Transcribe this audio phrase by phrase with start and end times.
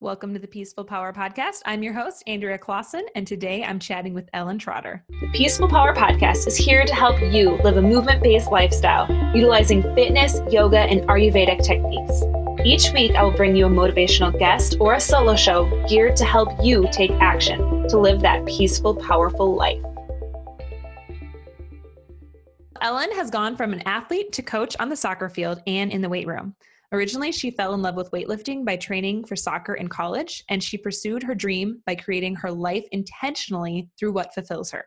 [0.00, 1.60] Welcome to the Peaceful Power Podcast.
[1.66, 5.02] I'm your host, Andrea Claassen, and today I'm chatting with Ellen Trotter.
[5.08, 9.82] The Peaceful Power Podcast is here to help you live a movement based lifestyle utilizing
[9.96, 12.22] fitness, yoga, and Ayurvedic techniques.
[12.64, 16.24] Each week, I will bring you a motivational guest or a solo show geared to
[16.24, 19.82] help you take action to live that peaceful, powerful life.
[22.80, 26.08] Ellen has gone from an athlete to coach on the soccer field and in the
[26.08, 26.54] weight room.
[26.90, 30.78] Originally, she fell in love with weightlifting by training for soccer in college, and she
[30.78, 34.86] pursued her dream by creating her life intentionally through what fulfills her.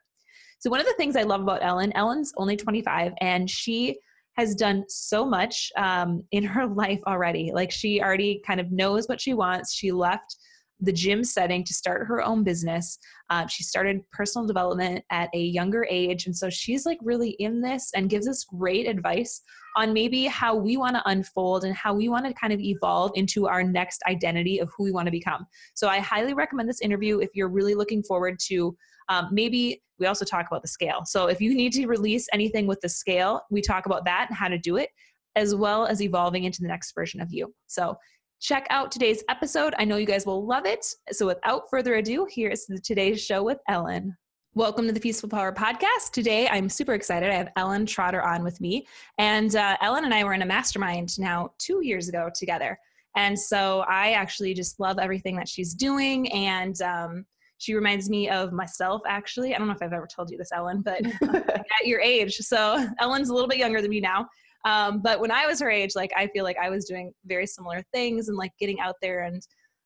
[0.60, 3.98] So, one of the things I love about Ellen, Ellen's only 25, and she
[4.36, 7.52] has done so much um, in her life already.
[7.54, 9.76] Like, she already kind of knows what she wants.
[9.76, 10.38] She left
[10.82, 12.98] the gym setting to start her own business.
[13.30, 16.26] Uh, she started personal development at a younger age.
[16.26, 19.42] And so she's like really in this and gives us great advice
[19.78, 23.12] on maybe how we want to unfold and how we want to kind of evolve
[23.16, 25.46] into our next identity of who we want to become.
[25.76, 28.76] So I highly recommend this interview if you're really looking forward to
[29.10, 31.02] um, maybe we also talk about the scale.
[31.06, 34.38] So if you need to release anything with the scale, we talk about that and
[34.38, 34.90] how to do it
[35.36, 37.54] as well as evolving into the next version of you.
[37.68, 37.96] So
[38.42, 39.76] check out today's episode.
[39.78, 40.84] I know you guys will love it.
[41.12, 44.18] So without further ado, here is today's show with Ellen.
[44.56, 46.12] Welcome to the Peaceful Power Podcast.
[46.12, 47.30] Today, I'm super excited.
[47.30, 48.88] I have Ellen Trotter on with me.
[49.20, 52.80] And uh, Ellen and I were in a mastermind now two years ago together.
[53.16, 56.32] And so I actually just love everything that she's doing.
[56.32, 57.26] And um,
[57.60, 59.54] she reminds me of myself, actually.
[59.54, 62.38] I don't know if I've ever told you this, Ellen, but at your age.
[62.38, 64.28] So Ellen's a little bit younger than me now.
[64.66, 67.48] Um, but when I was her age, like I feel like I was doing very
[67.48, 69.42] similar things and like getting out there and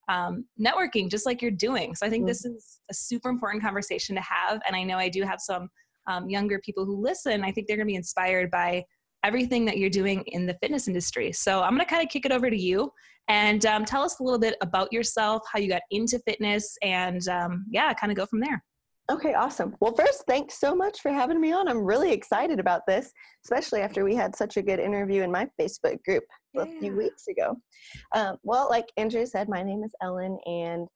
[0.09, 1.95] um, networking just like you're doing.
[1.95, 2.27] So I think mm-hmm.
[2.27, 4.61] this is a super important conversation to have.
[4.67, 5.69] And I know I do have some
[6.07, 7.43] um, younger people who listen.
[7.43, 8.83] I think they're going to be inspired by
[9.23, 11.31] everything that you're doing in the fitness industry.
[11.31, 12.91] So I'm going to kind of kick it over to you
[13.27, 17.27] and um, tell us a little bit about yourself, how you got into fitness, and
[17.27, 18.63] um, yeah, kind of go from there.
[19.11, 19.75] Okay, awesome.
[19.80, 21.67] Well, first, thanks so much for having me on.
[21.67, 23.11] I'm really excited about this,
[23.43, 26.23] especially after we had such a good interview in my Facebook group
[26.54, 26.64] yeah.
[26.64, 27.55] a few weeks ago.
[28.15, 30.88] Um, well, like Andrea said, my name is Ellen, and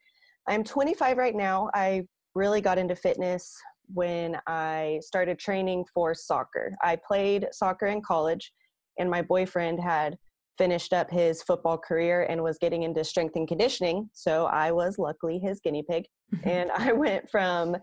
[0.48, 1.70] I'm 25 right now.
[1.76, 2.04] I
[2.34, 3.56] really got into fitness
[3.94, 6.74] when I started training for soccer.
[6.82, 8.52] I played soccer in college,
[8.98, 10.18] and my boyfriend had
[10.58, 14.10] finished up his football career and was getting into strength and conditioning.
[14.14, 16.06] So I was luckily his guinea pig.
[16.44, 17.76] and I went from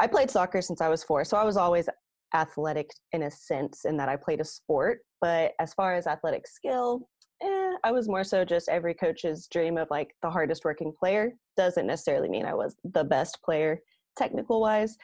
[0.00, 1.88] I played soccer since I was four, so I was always
[2.34, 5.00] athletic in a sense in that I played a sport.
[5.20, 7.08] But as far as athletic skill,
[7.42, 11.32] eh, I was more so just every coach's dream of like the hardest working player.
[11.56, 13.80] Doesn't necessarily mean I was the best player
[14.16, 14.96] technical wise.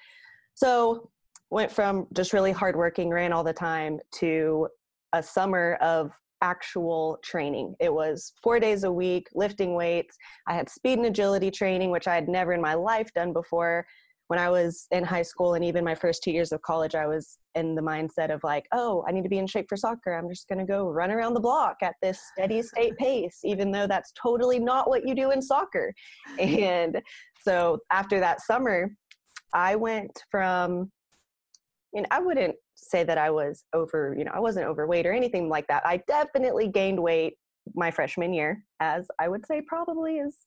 [0.54, 1.10] So
[1.50, 4.68] went from just really hardworking, ran all the time to
[5.12, 6.10] a summer of
[6.42, 7.74] actual training.
[7.80, 10.16] It was four days a week, lifting weights.
[10.46, 13.86] I had speed and agility training, which I had never in my life done before
[14.28, 17.06] when I was in high school and even my first two years of college, I
[17.06, 20.12] was in the mindset of like, oh, I need to be in shape for soccer.
[20.12, 23.70] I'm just going to go run around the block at this steady state pace, even
[23.70, 25.92] though that's totally not what you do in soccer.
[26.38, 27.00] And
[27.40, 28.90] so after that summer,
[29.54, 30.90] I went from,
[31.94, 35.48] and I wouldn't say that I was over, you know, I wasn't overweight or anything
[35.48, 35.86] like that.
[35.86, 37.34] I definitely gained weight
[37.74, 40.46] my freshman year, as I would say probably is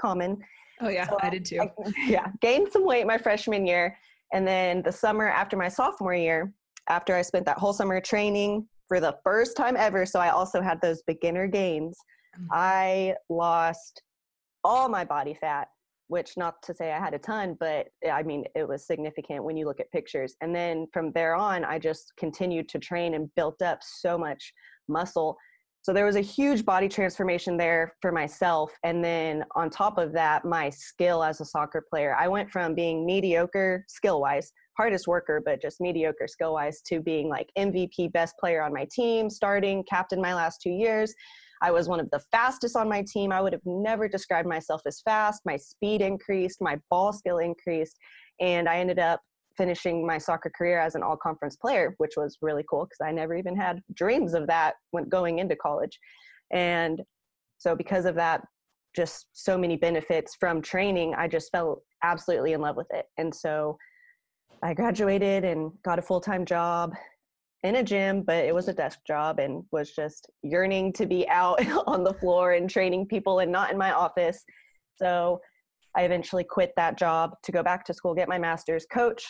[0.00, 0.38] common.
[0.80, 1.60] Oh yeah, so I did too.
[1.60, 1.72] I,
[2.06, 3.96] yeah, gained some weight my freshman year,
[4.32, 6.52] and then the summer after my sophomore year,
[6.88, 10.60] after I spent that whole summer training for the first time ever, so I also
[10.60, 11.96] had those beginner gains.
[12.36, 12.46] Mm-hmm.
[12.52, 14.02] I lost
[14.64, 15.68] all my body fat,
[16.08, 19.56] which not to say I had a ton, but I mean it was significant when
[19.56, 20.36] you look at pictures.
[20.40, 24.52] And then from there on, I just continued to train and built up so much
[24.88, 25.36] muscle
[25.86, 28.72] so there was a huge body transformation there for myself.
[28.82, 32.74] And then on top of that, my skill as a soccer player, I went from
[32.74, 38.10] being mediocre skill wise, hardest worker, but just mediocre skill wise, to being like MVP
[38.10, 41.14] best player on my team, starting captain my last two years.
[41.62, 43.30] I was one of the fastest on my team.
[43.30, 45.42] I would have never described myself as fast.
[45.44, 47.96] My speed increased, my ball skill increased,
[48.40, 49.20] and I ended up
[49.56, 53.12] finishing my soccer career as an all conference player, which was really cool because I
[53.12, 55.98] never even had dreams of that when going into college.
[56.52, 57.02] And
[57.58, 58.42] so, because of that,
[58.94, 63.06] just so many benefits from training, I just fell absolutely in love with it.
[63.18, 63.76] And so,
[64.62, 66.94] I graduated and got a full time job
[67.62, 71.28] in a gym, but it was a desk job and was just yearning to be
[71.28, 74.44] out on the floor and training people and not in my office.
[74.96, 75.40] So,
[75.96, 79.24] I eventually quit that job to go back to school, get my master's, coach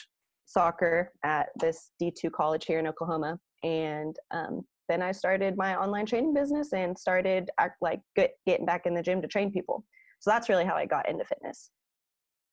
[0.46, 3.38] soccer at this D2 college here in Oklahoma.
[3.62, 8.66] And um, then I started my online training business and started act like get, getting
[8.66, 9.84] back in the gym to train people.
[10.20, 11.70] So that's really how I got into fitness.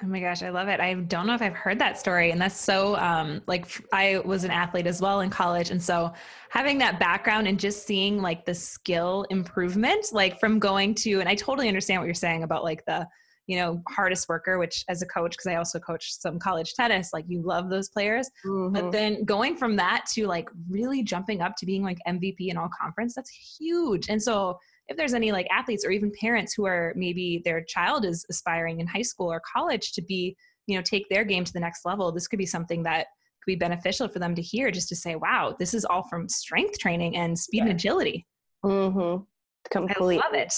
[0.03, 0.81] Oh my gosh, I love it.
[0.81, 2.31] I don't know if I've heard that story.
[2.31, 5.69] And that's so um like I was an athlete as well in college.
[5.69, 6.11] And so
[6.49, 11.29] having that background and just seeing like the skill improvement, like from going to and
[11.29, 13.07] I totally understand what you're saying about like the
[13.47, 17.11] you know hardest worker which as a coach because i also coach some college tennis
[17.13, 18.73] like you love those players mm-hmm.
[18.73, 22.57] but then going from that to like really jumping up to being like mvp in
[22.57, 24.57] all conference that's huge and so
[24.87, 28.79] if there's any like athletes or even parents who are maybe their child is aspiring
[28.79, 30.35] in high school or college to be
[30.67, 33.07] you know take their game to the next level this could be something that
[33.43, 36.29] could be beneficial for them to hear just to say wow this is all from
[36.29, 37.63] strength training and speed yeah.
[37.63, 38.25] and agility
[38.63, 39.23] mm-hmm.
[39.69, 40.17] Completely.
[40.17, 40.53] i love it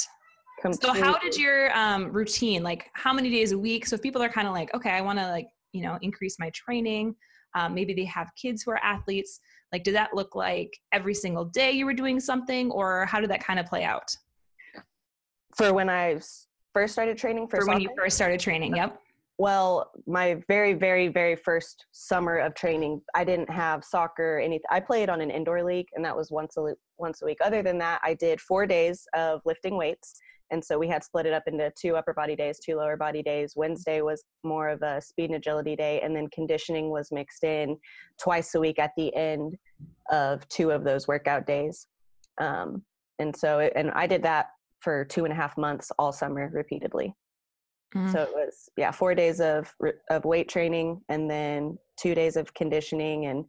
[0.66, 1.00] Completely.
[1.00, 3.86] So how did your um, routine, like how many days a week?
[3.86, 6.38] So if people are kind of like, okay, I want to like, you know, increase
[6.40, 7.16] my training.
[7.54, 9.40] Um, maybe they have kids who are athletes.
[9.72, 13.30] Like, did that look like every single day you were doing something or how did
[13.30, 14.10] that kind of play out?
[15.56, 16.20] For when I
[16.74, 18.76] first started training for, for when you first started training.
[18.76, 19.00] Yep.
[19.38, 24.40] Well, my very, very, very first summer of training, I didn't have soccer.
[24.40, 24.66] Anything.
[24.72, 27.38] I played on an indoor league, and that was once a once a week.
[27.44, 30.16] Other than that, I did four days of lifting weights,
[30.52, 33.24] and so we had split it up into two upper body days, two lower body
[33.24, 33.54] days.
[33.56, 37.78] Wednesday was more of a speed and agility day, and then conditioning was mixed in
[38.22, 39.58] twice a week at the end
[40.12, 41.88] of two of those workout days.
[42.40, 42.84] Um,
[43.20, 44.48] and so, it, and I did that
[44.82, 47.16] for two and a half months all summer repeatedly.
[47.96, 48.12] Mm-hmm.
[48.12, 49.74] So it was yeah, four days of
[50.10, 53.46] of weight training, and then two days of conditioning, and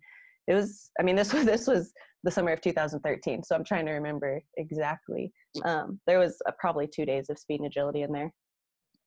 [0.47, 0.91] it was.
[0.99, 1.93] I mean, this was this was
[2.27, 3.45] the summer of 2013.
[3.45, 5.33] So I'm trying to remember exactly.
[5.65, 8.33] Um, there was uh, probably two days of speed and agility in there.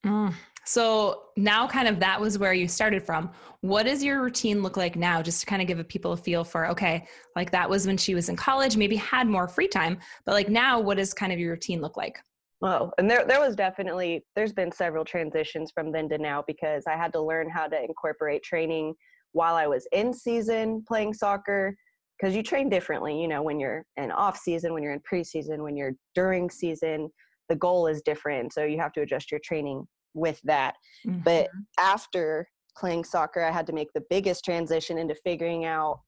[0.05, 0.33] Mm.
[0.65, 3.31] So now, kind of that was where you started from.
[3.59, 5.21] What does your routine look like now?
[5.21, 7.05] Just to kind of give people a feel for, okay,
[7.35, 10.47] like that was when she was in college, maybe had more free time, but like
[10.47, 12.17] now, what does kind of your routine look like?
[12.61, 16.83] Oh, and there there was definitely there's been several transitions from then to now because
[16.87, 18.93] I had to learn how to incorporate training
[19.33, 21.75] while I was in season playing soccer
[22.19, 25.59] because you train differently you know when you're in off season when you're in preseason
[25.59, 27.09] when you're during season
[27.47, 30.75] the goal is different so you have to adjust your training with that
[31.07, 31.19] mm-hmm.
[31.19, 31.49] but
[31.79, 35.99] after playing soccer i had to make the biggest transition into figuring out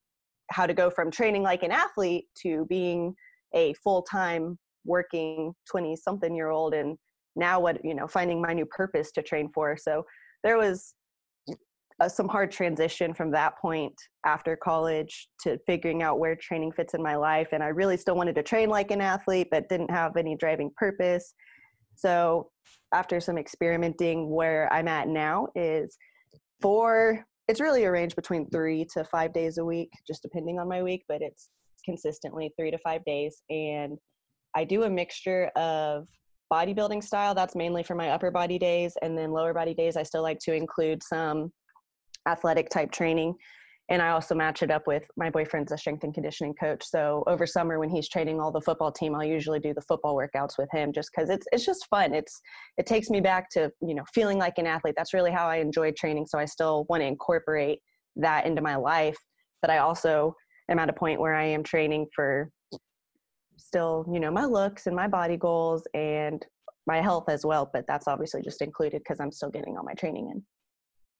[0.50, 3.14] how to go from training like an athlete to being
[3.54, 6.98] a full-time working 20 something year old and
[7.36, 10.04] now what you know finding my new purpose to train for so
[10.44, 10.96] there was
[12.02, 13.94] uh, some hard transition from that point
[14.26, 17.50] after college to figuring out where training fits in my life.
[17.52, 20.72] And I really still wanted to train like an athlete, but didn't have any driving
[20.76, 21.36] purpose.
[21.96, 22.50] So
[22.92, 25.96] after some experimenting, where I'm at now is
[26.60, 30.68] four, it's really a range between three to five days a week, just depending on
[30.68, 31.50] my week, but it's
[31.86, 33.44] consistently three to five days.
[33.52, 34.00] And
[34.56, 36.08] I do a mixture of
[36.52, 40.04] bodybuilding style that's mainly for my upper body days and then lower body days i
[40.04, 41.50] still like to include some
[42.28, 43.36] athletic type training
[43.92, 46.82] and I also match it up with my boyfriend's a strength and conditioning coach.
[46.86, 50.16] So over summer when he's training all the football team, I'll usually do the football
[50.16, 52.14] workouts with him just because it's it's just fun.
[52.14, 52.40] It's
[52.78, 54.96] it takes me back to you know feeling like an athlete.
[54.96, 56.26] That's really how I enjoy training.
[56.28, 57.80] So I still want to incorporate
[58.16, 59.18] that into my life.
[59.62, 60.36] But I also
[60.70, 62.50] am at a point where I am training for
[63.58, 66.46] still you know my looks and my body goals and
[66.88, 67.70] my health as well.
[67.74, 70.32] But that's obviously just included because I'm still getting all my training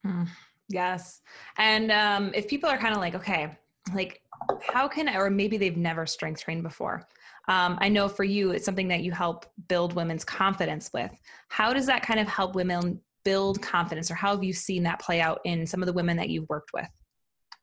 [0.06, 0.10] in.
[0.10, 0.28] Mm.
[0.74, 1.22] Yes.
[1.58, 3.58] And um, if people are kind of like, okay,
[3.94, 4.22] like
[4.62, 7.08] how can I, or maybe they've never strength trained before.
[7.48, 11.12] Um, I know for you, it's something that you help build women's confidence with.
[11.50, 15.00] How does that kind of help women build confidence, or how have you seen that
[15.00, 16.88] play out in some of the women that you've worked with?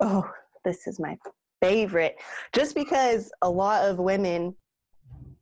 [0.01, 0.29] Oh,
[0.65, 1.17] this is my
[1.61, 2.17] favorite.
[2.53, 4.55] Just because a lot of women,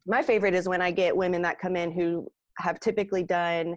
[0.07, 3.77] my favorite is when I get women that come in who have typically done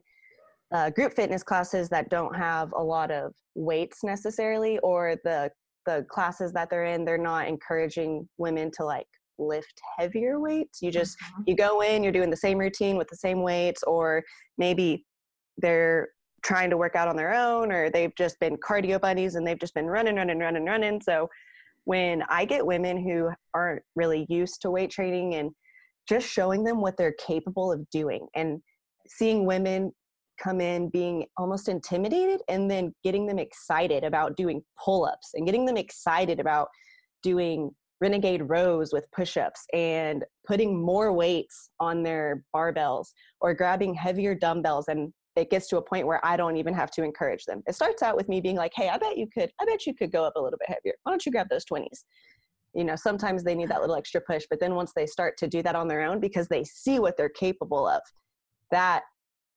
[0.72, 5.50] uh, group fitness classes that don't have a lot of weights necessarily or the
[5.86, 9.08] the classes that they're in they're not encouraging women to like
[9.40, 11.44] lift heavier weights you just mm-hmm.
[11.48, 14.22] you go in you're doing the same routine with the same weights or
[14.58, 15.06] maybe
[15.58, 16.10] they're
[16.44, 19.60] trying to work out on their own or they've just been cardio bunnies and they've
[19.60, 21.28] just been running running running running so
[21.86, 25.52] when i get women who aren't really used to weight training and
[26.08, 28.62] just showing them what they're capable of doing and
[29.08, 29.92] seeing women
[30.42, 35.66] come in being almost intimidated and then getting them excited about doing pull-ups and getting
[35.66, 36.68] them excited about
[37.22, 43.08] doing renegade rows with push-ups and putting more weights on their barbells
[43.42, 46.92] or grabbing heavier dumbbells and it gets to a point where I don't even have
[46.92, 47.62] to encourage them.
[47.68, 49.94] It starts out with me being like, "Hey, I bet you could I bet you
[49.94, 50.96] could go up a little bit heavier.
[51.04, 52.04] Why don't you grab those 20s?"
[52.74, 55.48] You know, sometimes they need that little extra push, but then once they start to
[55.48, 58.02] do that on their own because they see what they're capable of,
[58.72, 59.04] that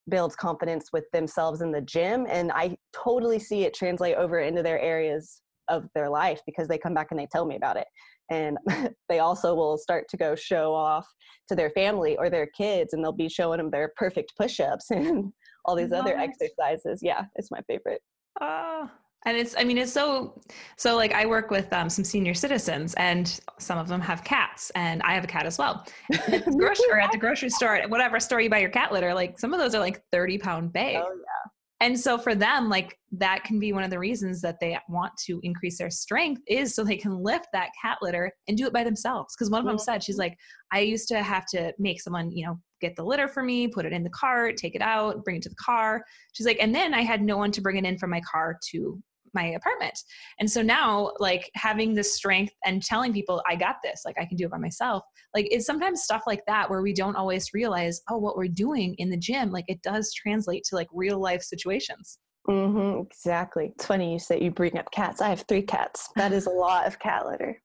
[0.08, 4.62] builds confidence with themselves in the gym and i totally see it translate over into
[4.62, 7.86] their areas of their life because they come back and they tell me about it.
[8.30, 8.58] And
[9.08, 11.06] they also will start to go show off
[11.48, 15.32] to their family or their kids and they'll be showing them their perfect push-ups and
[15.64, 17.00] all these other exercises.
[17.02, 18.02] Yeah it's my favorite.
[18.40, 18.90] Oh
[19.26, 20.40] and it's i mean it's so
[20.76, 24.70] so like i work with um, some senior citizens and some of them have cats
[24.74, 25.86] and i have a cat as well.
[26.12, 29.14] At the grocery, or at the grocery store whatever store you buy your cat litter
[29.14, 31.86] like some of those are like 30 pound bag oh, yeah.
[31.86, 35.12] and so for them like that can be one of the reasons that they want
[35.26, 38.72] to increase their strength is so they can lift that cat litter and do it
[38.72, 39.34] by themselves.
[39.36, 40.36] Because one of them said she's like
[40.72, 43.86] i used to have to make someone you know get the litter for me put
[43.86, 46.02] it in the cart take it out bring it to the car.
[46.32, 48.58] She's like and then i had no one to bring it in from my car
[48.70, 49.02] to
[49.34, 49.98] my apartment.
[50.40, 54.24] And so now, like having the strength and telling people, I got this, like I
[54.24, 55.02] can do it by myself,
[55.34, 58.94] like it's sometimes stuff like that where we don't always realize, oh, what we're doing
[58.98, 62.18] in the gym, like it does translate to like real life situations.
[62.48, 63.72] Mm-hmm, exactly.
[63.74, 65.20] It's funny you say you bring up cats.
[65.20, 66.08] I have three cats.
[66.16, 67.60] That is a lot of cat litter.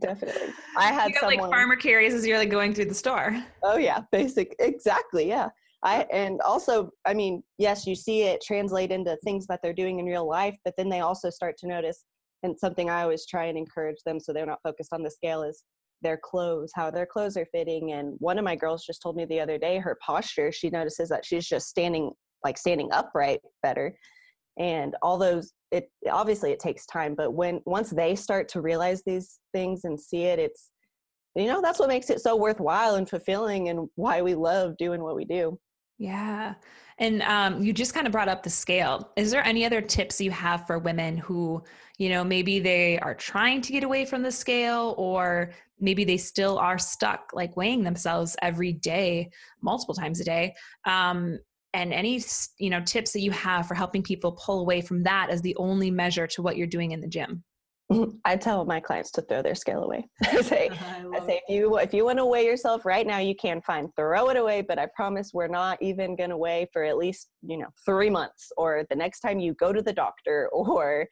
[0.00, 0.54] Definitely.
[0.76, 3.36] I had you got, someone, like farmer carries as you're like going through the store.
[3.62, 4.56] Oh yeah, basic.
[4.58, 5.28] Exactly.
[5.28, 5.50] Yeah.
[5.86, 10.00] I and also, I mean, yes, you see it translate into things that they're doing
[10.00, 12.04] in real life, but then they also start to notice
[12.42, 15.44] and something I always try and encourage them so they're not focused on the scale
[15.44, 15.62] is
[16.02, 17.92] their clothes, how their clothes are fitting.
[17.92, 21.08] And one of my girls just told me the other day her posture, she notices
[21.08, 22.10] that she's just standing
[22.44, 23.96] like standing upright better.
[24.58, 29.04] And all those it obviously it takes time, but when once they start to realize
[29.06, 30.72] these things and see it, it's
[31.36, 35.02] you know, that's what makes it so worthwhile and fulfilling and why we love doing
[35.02, 35.56] what we do.
[35.98, 36.54] Yeah.
[36.98, 39.12] And um, you just kind of brought up the scale.
[39.16, 41.62] Is there any other tips you have for women who,
[41.98, 46.16] you know, maybe they are trying to get away from the scale or maybe they
[46.16, 49.30] still are stuck like weighing themselves every day,
[49.62, 50.54] multiple times a day?
[50.84, 51.38] Um,
[51.72, 52.22] and any,
[52.58, 55.56] you know, tips that you have for helping people pull away from that as the
[55.56, 57.42] only measure to what you're doing in the gym?
[58.24, 60.08] I tell my clients to throw their scale away.
[60.24, 63.18] I say, I, I say if you if you want to weigh yourself right now,
[63.18, 64.62] you can fine throw it away.
[64.62, 68.10] But I promise we're not even going to weigh for at least you know three
[68.10, 71.06] months, or the next time you go to the doctor, or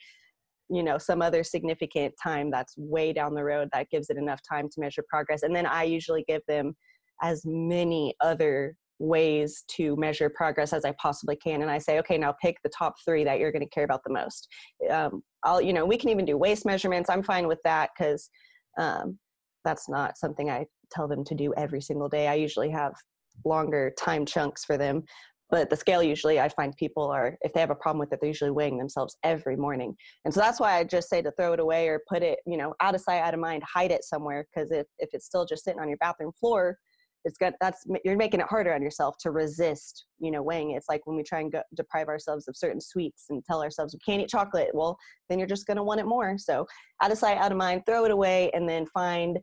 [0.69, 4.41] you know some other significant time that's way down the road that gives it enough
[4.49, 5.43] time to measure progress.
[5.43, 6.75] And then I usually give them
[7.23, 11.63] as many other ways to measure progress as I possibly can.
[11.63, 14.03] And I say, okay, now pick the top three that you're going to care about
[14.05, 14.49] the most.
[14.91, 17.11] Um, I'll, you know, we can even do waist measurements.
[17.11, 18.29] I'm fine with that because
[18.79, 19.19] um,
[19.65, 22.29] that's not something I tell them to do every single day.
[22.29, 22.95] I usually have
[23.45, 25.05] longer time chunks for them.
[25.51, 28.19] But the scale usually, I find people are, if they have a problem with it,
[28.21, 29.95] they're usually weighing themselves every morning.
[30.25, 32.57] And so that's why I just say to throw it away or put it, you
[32.57, 34.47] know, out of sight, out of mind, hide it somewhere.
[34.53, 36.79] Because if, if it's still just sitting on your bathroom floor,
[37.25, 40.77] it's got that's you're making it harder on yourself to resist you know weighing it.
[40.77, 43.95] it's like when we try and go, deprive ourselves of certain sweets and tell ourselves
[43.95, 44.97] we can't eat chocolate well
[45.29, 46.67] then you're just going to want it more so
[47.03, 49.39] out of sight out of mind throw it away and then find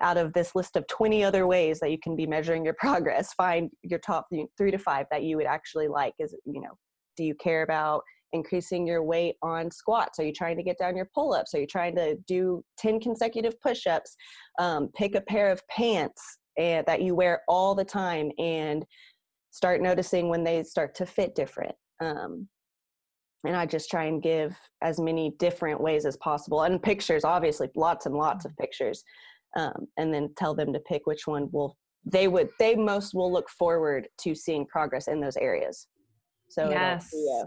[0.00, 3.32] out of this list of 20 other ways that you can be measuring your progress
[3.34, 4.26] find your top
[4.58, 6.76] three to five that you would actually like is you know
[7.16, 8.02] do you care about
[8.32, 10.18] increasing your weight on squats?
[10.18, 11.54] Are you trying to get down your pull ups?
[11.54, 14.16] Are you trying to do 10 consecutive push ups?
[14.58, 18.84] Um, pick a pair of pants and that you wear all the time and
[19.50, 22.46] start noticing when they start to fit different um,
[23.44, 27.68] and i just try and give as many different ways as possible and pictures obviously
[27.76, 29.02] lots and lots of pictures
[29.56, 33.32] um, and then tell them to pick which one will they would they most will
[33.32, 35.86] look forward to seeing progress in those areas.
[36.48, 37.10] So yes.
[37.12, 37.44] yeah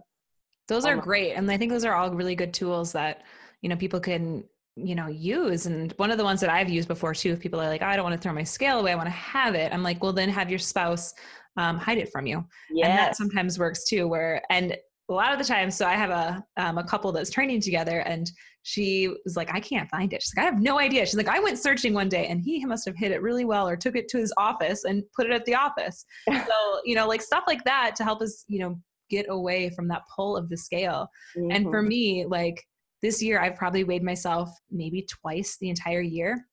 [0.68, 3.24] those are great and i think those are all really good tools that
[3.62, 4.44] you know people can
[4.76, 7.62] you know use and one of the ones that i've used before too if people
[7.62, 9.56] are like oh, i don't want to throw my scale away i want to have
[9.56, 11.14] it i'm like well then have your spouse
[11.58, 12.90] um, hide it from you yes.
[12.90, 14.76] and that sometimes works too where and
[15.10, 18.00] a lot of the time so i have a um, a couple that's training together
[18.00, 18.30] and
[18.64, 21.30] she was like i can't find it she's like i have no idea she's like
[21.30, 23.96] i went searching one day and he must have hit it really well or took
[23.96, 27.44] it to his office and put it at the office so you know like stuff
[27.48, 28.78] like that to help us you know
[29.10, 31.52] get away from that pull of the scale mm-hmm.
[31.52, 31.90] and for mm-hmm.
[31.90, 32.62] me like
[33.02, 36.46] this year I've probably weighed myself maybe twice the entire year.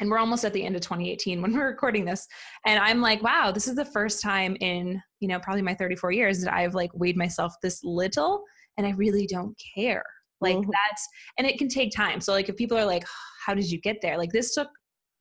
[0.00, 2.26] And we're almost at the end of 2018 when we're recording this.
[2.66, 6.12] And I'm like, wow, this is the first time in, you know, probably my 34
[6.12, 8.42] years that I've like weighed myself this little
[8.78, 10.04] and I really don't care.
[10.40, 10.70] Like mm-hmm.
[10.70, 11.06] that's
[11.38, 12.20] and it can take time.
[12.20, 13.04] So like if people are like,
[13.44, 14.16] how did you get there?
[14.16, 14.68] Like this took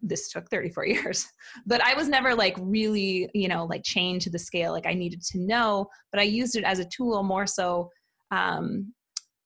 [0.01, 1.27] this took 34 years
[1.65, 4.93] but i was never like really you know like chained to the scale like i
[4.93, 7.89] needed to know but i used it as a tool more so
[8.31, 8.93] um,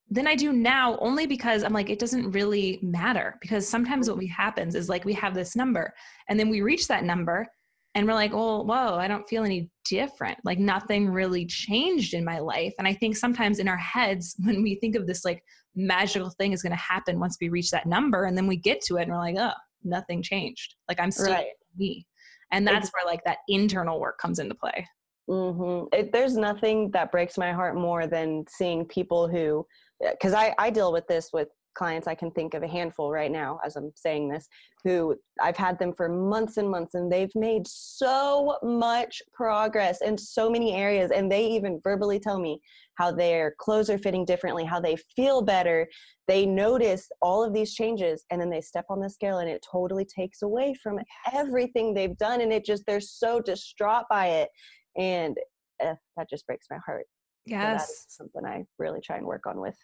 [0.10, 3.38] than I do now only because I'm like, it doesn't really matter.
[3.42, 5.94] Because sometimes what we happens is like we have this number
[6.30, 7.48] and then we reach that number
[7.96, 10.38] and we're like, "Oh, whoa, I don't feel any different.
[10.44, 14.64] Like nothing really changed in my life." And I think sometimes in our heads, when
[14.64, 15.44] we think of this like
[15.76, 18.82] magical thing is going to happen once we reach that number, and then we get
[18.82, 20.76] to it, and we're like, "Oh, nothing changed.
[20.88, 21.48] Like I'm still right.
[21.78, 22.06] me."
[22.52, 24.88] And that's where like that internal work comes into play.
[25.30, 25.88] Mm-hmm.
[25.92, 29.66] It, there's nothing that breaks my heart more than seeing people who,
[30.12, 33.32] because I, I deal with this with clients i can think of a handful right
[33.32, 34.48] now as i'm saying this
[34.84, 40.16] who i've had them for months and months and they've made so much progress in
[40.16, 42.60] so many areas and they even verbally tell me
[42.96, 45.88] how their clothes are fitting differently how they feel better.
[46.28, 49.66] They notice all of these changes and then they step on the scale and it
[49.70, 51.00] totally takes away from
[51.34, 54.50] everything they've done and it just they're so distraught by it.
[54.98, 55.38] And
[55.82, 57.06] eh, that just breaks my heart.
[57.46, 58.06] Yes.
[58.08, 59.76] so something i really try and work on with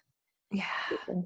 [0.51, 0.63] yeah.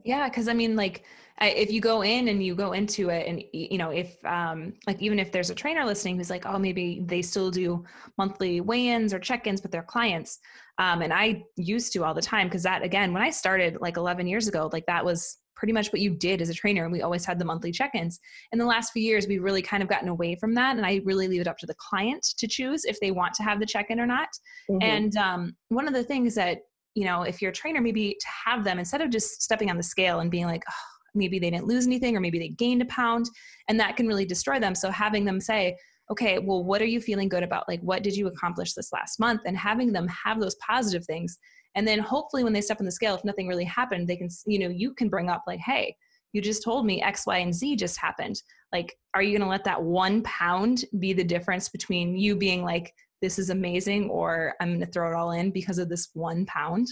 [0.03, 1.03] Yeah because i mean like
[1.41, 5.01] if you go in and you go into it and you know if um like
[5.01, 7.83] even if there's a trainer listening who's like oh maybe they still do
[8.17, 10.39] monthly weigh-ins or check-ins with their clients
[10.77, 13.97] um and i used to all the time because that again when i started like
[13.97, 16.91] 11 years ago like that was pretty much what you did as a trainer and
[16.91, 18.19] we always had the monthly check-ins.
[18.51, 20.99] In the last few years we've really kind of gotten away from that and i
[21.05, 23.65] really leave it up to the client to choose if they want to have the
[23.65, 24.27] check-in or not.
[24.69, 24.81] Mm-hmm.
[24.81, 26.59] and um, one of the things that
[26.95, 29.77] you know if you're a trainer maybe to have them instead of just stepping on
[29.77, 30.73] the scale and being like oh,
[31.15, 33.29] maybe they didn't lose anything or maybe they gained a pound
[33.67, 34.75] and that can really destroy them.
[34.75, 35.77] So having them say
[36.11, 37.67] okay well what are you feeling good about?
[37.67, 39.41] Like what did you accomplish this last month?
[39.45, 41.37] and having them have those positive things.
[41.75, 44.29] And then hopefully when they step on the scale if nothing really happened they can
[44.45, 45.95] you know you can bring up like hey
[46.33, 48.41] you just told me x y and z just happened.
[48.73, 52.63] Like are you going to let that one pound be the difference between you being
[52.63, 56.09] like this is amazing or i'm going to throw it all in because of this
[56.13, 56.87] one pound?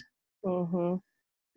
[0.45, 0.95] Mm-hmm.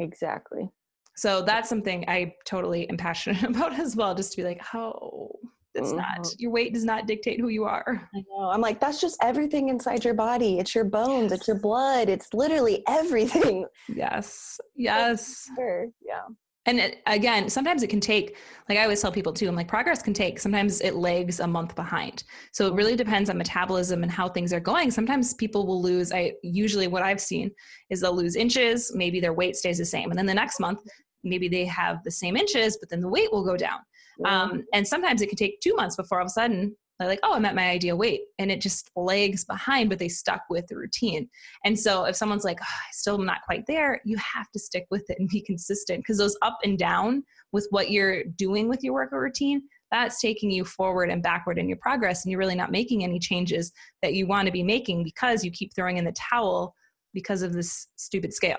[0.01, 0.69] exactly.
[1.17, 5.31] So that's something i totally am passionate about as well just to be like oh
[5.77, 5.97] it's mm-hmm.
[5.97, 8.09] not your weight does not dictate who you are.
[8.15, 8.49] I know.
[8.49, 10.61] I'm like that's just everything inside your body.
[10.61, 11.41] It's your bones yes.
[11.41, 13.67] it's your blood it's literally everything.
[13.89, 14.59] Yes.
[14.77, 15.49] Yes.
[15.57, 15.87] sure.
[16.05, 16.23] yeah
[16.67, 18.37] and it, again sometimes it can take
[18.69, 21.47] like i always tell people too i'm like progress can take sometimes it lags a
[21.47, 22.25] month behind.
[22.53, 24.91] So it really depends on metabolism and how things are going.
[24.91, 27.51] Sometimes people will lose i usually what i've seen
[27.91, 30.81] is they'll lose inches maybe their weight stays the same and then the next month
[31.23, 33.81] maybe they have the same inches but then the weight will go down.
[34.25, 37.21] Um, and sometimes it can take two months before all of a sudden they're like,
[37.23, 38.23] oh, I'm at my ideal weight.
[38.39, 41.29] And it just lags behind, but they stuck with the routine.
[41.65, 44.51] And so if someone's like, ah, oh, I still am not quite there, you have
[44.53, 48.25] to stick with it and be consistent because those up and down with what you're
[48.25, 52.25] doing with your workout routine, that's taking you forward and backward in your progress.
[52.25, 55.51] And you're really not making any changes that you want to be making because you
[55.51, 56.75] keep throwing in the towel
[57.13, 58.59] because of this stupid scale.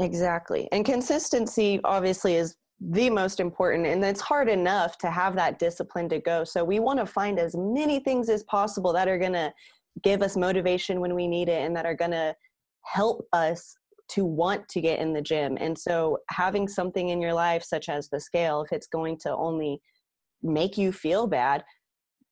[0.00, 0.68] Exactly.
[0.72, 2.56] And consistency obviously is
[2.90, 6.44] the most important and it's hard enough to have that discipline to go.
[6.44, 9.52] So we want to find as many things as possible that are going to
[10.02, 12.34] give us motivation when we need it and that are going to
[12.82, 13.76] help us
[14.10, 15.56] to want to get in the gym.
[15.58, 19.34] And so having something in your life such as the scale if it's going to
[19.34, 19.80] only
[20.42, 21.64] make you feel bad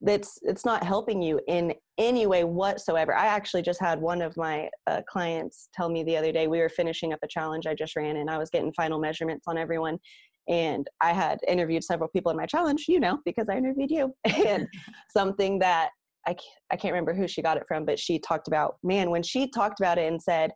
[0.05, 3.15] that's it's not helping you in any way whatsoever.
[3.15, 6.59] I actually just had one of my uh, clients tell me the other day we
[6.59, 9.57] were finishing up a challenge i just ran and i was getting final measurements on
[9.57, 9.99] everyone
[10.49, 14.15] and I had interviewed several people in my challenge, you know, because I interviewed you.
[14.25, 14.67] and
[15.11, 15.91] something that
[16.27, 16.37] I,
[16.71, 19.49] I can't remember who she got it from, but she talked about, man, when she
[19.49, 20.53] talked about it and said,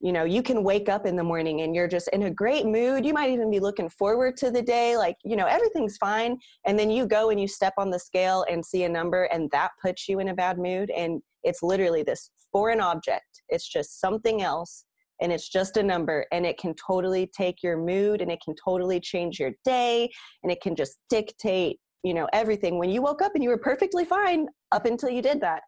[0.00, 2.66] you know, you can wake up in the morning and you're just in a great
[2.66, 3.06] mood.
[3.06, 4.96] You might even be looking forward to the day.
[4.96, 6.38] Like, you know, everything's fine.
[6.66, 9.48] And then you go and you step on the scale and see a number, and
[9.52, 10.90] that puts you in a bad mood.
[10.90, 14.84] And it's literally this foreign object, it's just something else
[15.22, 18.54] and it's just a number and it can totally take your mood and it can
[18.62, 20.10] totally change your day
[20.42, 23.58] and it can just dictate you know everything when you woke up and you were
[23.58, 25.62] perfectly fine up until you did that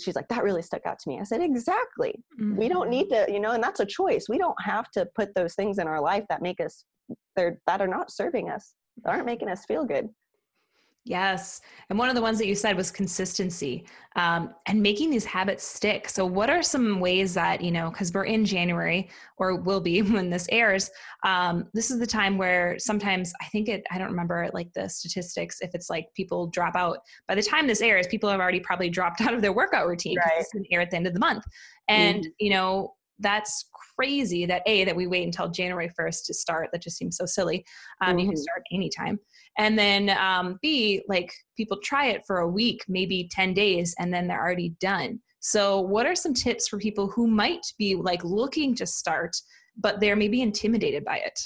[0.00, 2.56] she's like that really stuck out to me i said exactly mm-hmm.
[2.56, 3.26] we don't need mm-hmm.
[3.26, 5.86] to you know and that's a choice we don't have to put those things in
[5.86, 6.84] our life that make us
[7.36, 10.08] they're that are not serving us aren't making us feel good
[11.04, 11.60] Yes.
[11.90, 15.64] And one of the ones that you said was consistency um, and making these habits
[15.64, 16.08] stick.
[16.08, 20.00] So, what are some ways that, you know, because we're in January or will be
[20.02, 20.90] when this airs,
[21.24, 24.88] um, this is the time where sometimes I think it, I don't remember like the
[24.88, 26.98] statistics, if it's like people drop out.
[27.26, 30.18] By the time this airs, people have already probably dropped out of their workout routine
[30.18, 30.38] right.
[30.38, 31.44] it's going to air at the end of the month.
[31.88, 36.34] And, mm you know, that's crazy that a that we wait until january 1st to
[36.34, 37.64] start that just seems so silly
[38.00, 38.18] um, mm-hmm.
[38.20, 39.18] you can start anytime
[39.58, 44.12] and then um, b like people try it for a week maybe 10 days and
[44.12, 48.22] then they're already done so what are some tips for people who might be like
[48.24, 49.36] looking to start
[49.78, 51.38] but they're maybe intimidated by it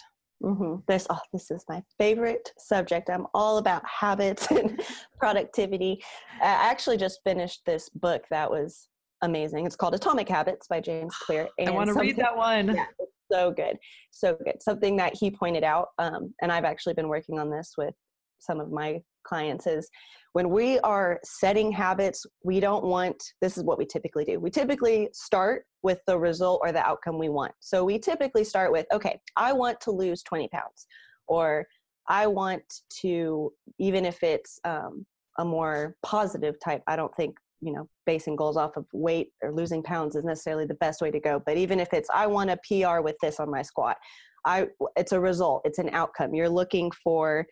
[0.43, 0.77] Mm-hmm.
[0.87, 3.09] This, oh, this is my favorite subject.
[3.09, 4.81] I'm all about habits and
[5.19, 6.03] productivity.
[6.43, 8.89] I actually just finished this book that was
[9.23, 9.67] amazing.
[9.67, 11.49] It's called Atomic Habits by James Clear.
[11.59, 12.77] And I want to read that one.
[12.77, 12.87] Yeah,
[13.33, 13.77] so good,
[14.11, 14.63] so good.
[14.63, 17.95] Something that he pointed out, um, and I've actually been working on this with
[18.39, 19.89] some of my clients is
[20.33, 24.39] when we are setting habits, we don't want, this is what we typically do.
[24.39, 27.53] We typically start with the result or the outcome we want.
[27.61, 30.87] So we typically start with, okay, I want to lose 20 pounds,
[31.27, 31.67] or
[32.09, 32.63] I want
[33.01, 35.07] to, even if it's um,
[35.39, 39.53] a more positive type, I don't think, you know, basing goals off of weight or
[39.53, 41.43] losing pounds is necessarily the best way to go.
[41.45, 43.97] But even if it's, I want a PR with this on my squat,
[44.45, 46.35] I, it's a result, it's an outcome.
[46.35, 47.47] You're looking for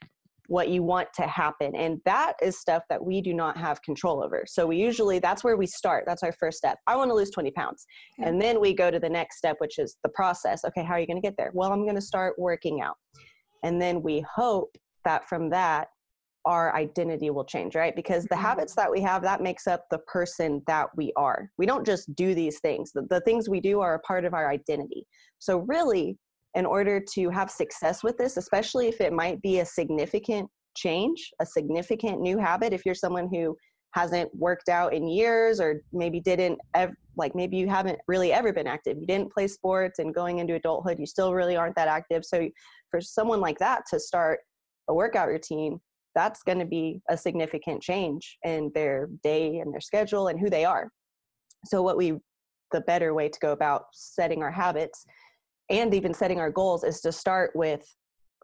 [0.46, 1.74] what you want to happen.
[1.74, 4.44] And that is stuff that we do not have control over.
[4.46, 6.04] So we usually, that's where we start.
[6.06, 6.78] That's our first step.
[6.86, 7.86] I want to lose 20 pounds.
[8.18, 10.64] And then we go to the next step, which is the process.
[10.66, 11.50] Okay, how are you going to get there?
[11.54, 12.96] Well, I'm going to start working out.
[13.62, 15.88] And then we hope that from that,
[16.46, 17.94] our identity will change, right?
[17.96, 18.44] Because the mm-hmm.
[18.44, 21.50] habits that we have, that makes up the person that we are.
[21.58, 22.92] We don't just do these things.
[22.92, 25.06] The, the things we do are a part of our identity.
[25.38, 26.18] So really,
[26.54, 31.30] in order to have success with this, especially if it might be a significant change,
[31.40, 33.56] a significant new habit, if you're someone who
[33.94, 38.52] hasn't worked out in years or maybe didn't ev- like maybe you haven't really ever
[38.52, 41.86] been active you didn't play sports and going into adulthood you still really aren't that
[41.86, 42.48] active so
[42.90, 44.40] for someone like that to start
[44.88, 45.78] a workout routine
[46.14, 50.50] that's going to be a significant change in their day and their schedule and who
[50.50, 50.90] they are.
[51.66, 52.14] So what we
[52.72, 55.04] the better way to go about setting our habits
[55.70, 57.86] and even setting our goals is to start with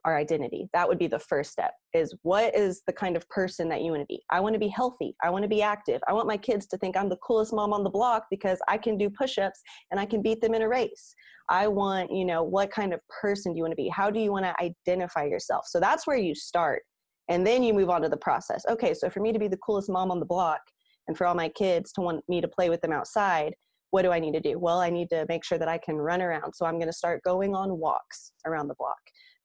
[0.05, 0.69] our identity.
[0.73, 3.91] That would be the first step is what is the kind of person that you
[3.91, 4.23] want to be?
[4.31, 5.15] I want to be healthy.
[5.23, 6.01] I want to be active.
[6.09, 8.79] I want my kids to think i'm the coolest mom on the block because i
[8.79, 11.15] can do push-ups and i can beat them in a race.
[11.51, 13.89] I want you know what kind of person do you want to be?
[13.89, 15.67] How do you want to identify yourself?
[15.67, 16.83] So that's where you start
[17.31, 19.57] and then you move on to the process okay so for me to be the
[19.57, 20.61] coolest mom on the block
[21.09, 23.55] and for all my kids to want me to play with them outside
[23.91, 24.59] what do I need to do?
[24.59, 26.55] Well, I need to make sure that I can run around.
[26.55, 28.99] So I'm going to start going on walks around the block.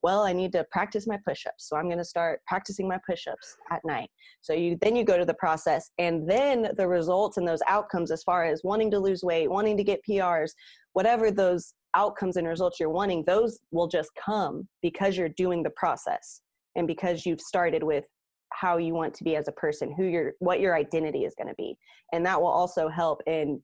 [0.04, 1.68] Well, I need to practice my push-ups.
[1.68, 4.10] So I'm going to start practicing my push-ups at night.
[4.42, 8.12] So you then you go to the process and then the results and those outcomes
[8.12, 10.52] as far as wanting to lose weight, wanting to get PRs,
[10.94, 15.72] whatever those outcomes and results you're wanting, those will just come because you're doing the
[15.72, 16.42] process
[16.76, 18.06] and because you've started with
[18.54, 21.48] how you want to be as a person, who your what your identity is going
[21.48, 21.78] to be.
[22.14, 23.62] And that will also help in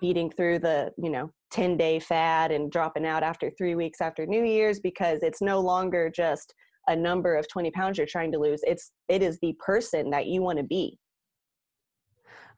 [0.00, 4.26] beating through the you know 10 day fad and dropping out after three weeks after
[4.26, 6.54] new year's because it's no longer just
[6.88, 8.60] a number of 20 pounds you're trying to lose.
[8.64, 10.98] It's it is the person that you want to be.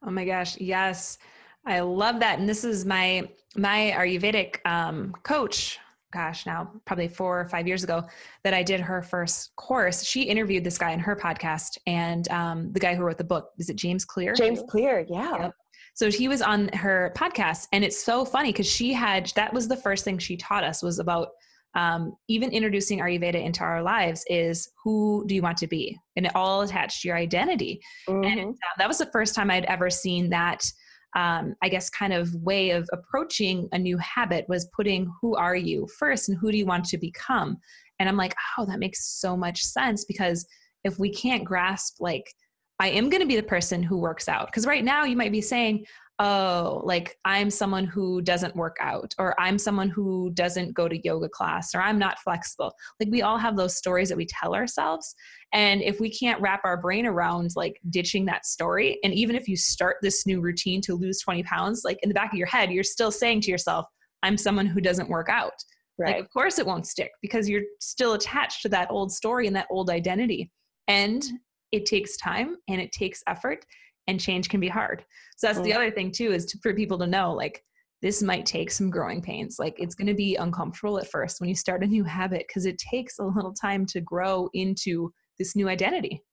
[0.05, 1.17] Oh my gosh yes.
[1.65, 5.79] I love that and this is my my ayurvedic um, coach
[6.11, 8.03] gosh now probably four or five years ago
[8.43, 12.71] that i did her first course she interviewed this guy in her podcast and um,
[12.73, 15.53] the guy who wrote the book is it james clear james clear yeah yep.
[15.93, 19.67] So he was on her podcast, and it's so funny because she had that was
[19.67, 21.29] the first thing she taught us was about
[21.73, 26.25] um, even introducing Ayurveda into our lives is who do you want to be, and
[26.25, 27.81] it all attached to your identity.
[28.07, 28.23] Mm-hmm.
[28.23, 30.63] And uh, that was the first time I'd ever seen that.
[31.15, 35.55] Um, I guess kind of way of approaching a new habit was putting who are
[35.55, 37.57] you first and who do you want to become.
[37.99, 40.47] And I'm like, oh, that makes so much sense because
[40.83, 42.25] if we can't grasp like
[42.81, 44.47] I am going to be the person who works out.
[44.47, 45.85] Because right now you might be saying,
[46.21, 51.03] oh, like I'm someone who doesn't work out, or I'm someone who doesn't go to
[51.03, 52.73] yoga class, or I'm not flexible.
[52.99, 55.15] Like we all have those stories that we tell ourselves.
[55.51, 59.47] And if we can't wrap our brain around like ditching that story, and even if
[59.47, 62.47] you start this new routine to lose 20 pounds, like in the back of your
[62.47, 63.87] head, you're still saying to yourself,
[64.21, 65.53] I'm someone who doesn't work out.
[65.97, 66.17] Right.
[66.17, 69.55] Like, of course it won't stick because you're still attached to that old story and
[69.55, 70.51] that old identity.
[70.87, 71.23] And
[71.71, 73.65] it takes time and it takes effort
[74.07, 75.03] and change can be hard.
[75.37, 75.75] So that's the mm.
[75.75, 77.63] other thing too is to, for people to know like
[78.01, 79.57] this might take some growing pains.
[79.59, 82.65] Like it's going to be uncomfortable at first when you start a new habit because
[82.65, 86.23] it takes a little time to grow into this new identity.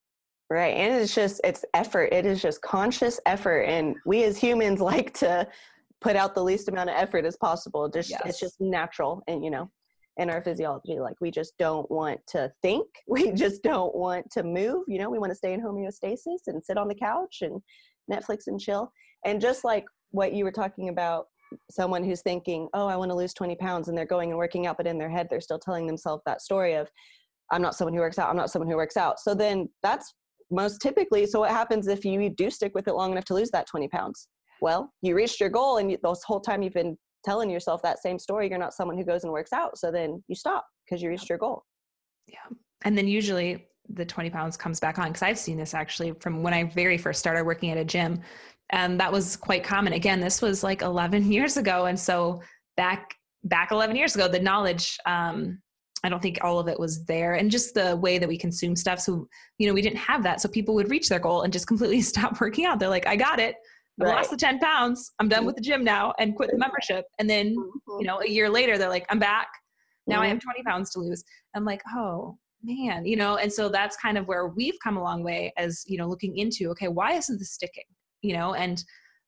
[0.50, 2.08] Right and it's just it's effort.
[2.10, 5.46] It is just conscious effort and we as humans like to
[6.00, 7.88] put out the least amount of effort as possible.
[7.88, 8.22] Just yes.
[8.24, 9.70] it's just natural and you know
[10.18, 10.98] in our physiology.
[10.98, 12.86] Like we just don't want to think.
[13.08, 14.84] We just don't want to move.
[14.86, 17.60] You know, we want to stay in homeostasis and sit on the couch and
[18.10, 18.92] Netflix and chill.
[19.24, 21.26] And just like what you were talking about,
[21.70, 24.66] someone who's thinking, oh, I want to lose 20 pounds and they're going and working
[24.66, 26.88] out, but in their head, they're still telling themselves that story of,
[27.50, 28.28] I'm not someone who works out.
[28.28, 29.18] I'm not someone who works out.
[29.20, 30.14] So then that's
[30.50, 31.26] most typically.
[31.26, 33.88] So what happens if you do stick with it long enough to lose that 20
[33.88, 34.28] pounds?
[34.60, 38.00] Well, you reached your goal and you, this whole time you've been telling yourself that
[38.00, 39.78] same story, you're not someone who goes and works out.
[39.78, 41.64] So then you stop because you reached your goal.
[42.26, 42.56] Yeah.
[42.84, 46.42] And then usually the 20 pounds comes back on because I've seen this actually from
[46.42, 48.20] when I very first started working at a gym.
[48.70, 49.94] And that was quite common.
[49.94, 51.86] Again, this was like 11 years ago.
[51.86, 52.42] And so
[52.76, 55.60] back, back 11 years ago, the knowledge, um,
[56.04, 57.34] I don't think all of it was there.
[57.34, 59.00] And just the way that we consume stuff.
[59.00, 59.26] So,
[59.58, 60.40] you know, we didn't have that.
[60.40, 62.78] So people would reach their goal and just completely stop working out.
[62.78, 63.56] They're like, I got it.
[64.00, 64.16] I right.
[64.16, 65.12] lost the 10 pounds.
[65.18, 67.04] I'm done with the gym now and quit the membership.
[67.18, 68.00] And then, mm-hmm.
[68.00, 69.48] you know, a year later, they're like, I'm back.
[70.06, 70.22] Now mm-hmm.
[70.22, 71.24] I have 20 pounds to lose.
[71.54, 75.02] I'm like, oh, man, you know, and so that's kind of where we've come a
[75.02, 77.84] long way as, you know, looking into, okay, why isn't this sticking?
[78.22, 78.82] You know, and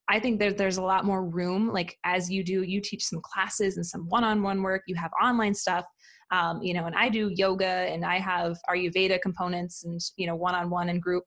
[0.09, 3.21] I think that there's a lot more room, like as you do, you teach some
[3.23, 5.85] classes and some one-on-one work, you have online stuff,
[6.31, 10.35] um, you know, and I do yoga and I have Ayurveda components and, you know,
[10.35, 11.23] one-on-one and group.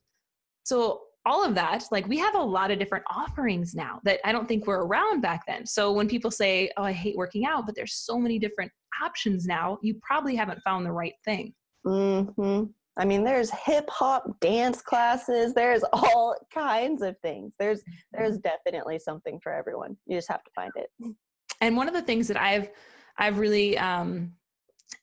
[0.64, 4.32] So all of that, like we have a lot of different offerings now that I
[4.32, 5.66] don't think were around back then.
[5.66, 8.70] So when people say, oh, I hate working out, but there's so many different
[9.02, 11.54] options now, you probably haven't found the right thing.
[11.86, 12.64] Mm-hmm.
[12.96, 15.52] I mean, there's hip hop dance classes.
[15.52, 17.52] There's all kinds of things.
[17.58, 17.82] There's
[18.12, 19.96] there's definitely something for everyone.
[20.06, 21.14] You just have to find it.
[21.60, 22.70] And one of the things that I've
[23.18, 24.32] I've really um,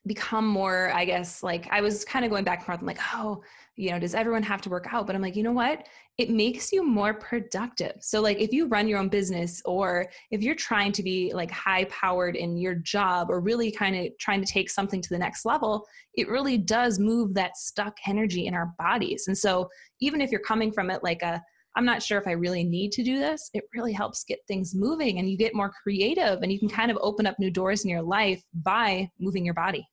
[0.06, 2.80] become more, I guess, like I was kind of going back and forth.
[2.80, 3.44] I'm like, oh,
[3.76, 5.08] you know, does everyone have to work out?
[5.08, 5.88] But I'm like, you know what?
[6.18, 7.94] It makes you more productive.
[8.02, 11.50] So, like, if you run your own business or if you're trying to be like
[11.52, 15.18] high powered in your job or really kind of trying to take something to the
[15.18, 19.26] next level, it really does move that stuck energy in our bodies.
[19.28, 19.70] And so,
[20.02, 21.42] even if you're coming from it like a,
[21.76, 24.76] I'm not sure if I really need to do this, it really helps get things
[24.76, 27.86] moving and you get more creative and you can kind of open up new doors
[27.86, 29.88] in your life by moving your body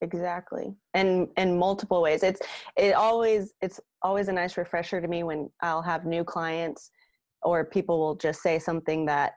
[0.00, 0.74] exactly.
[0.94, 2.22] And in multiple ways.
[2.22, 2.40] It's
[2.76, 6.90] it always it's always a nice refresher to me when i'll have new clients
[7.42, 9.32] or people will just say something that